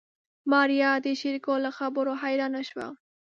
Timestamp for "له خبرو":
1.65-2.13